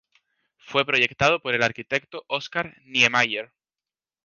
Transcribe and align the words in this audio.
Fue 0.57 0.83
proyectado 0.83 1.39
por 1.43 1.53
el 1.53 1.61
arquitecto 1.61 2.23
Oscar 2.27 2.75
Niemeyer. 2.85 3.53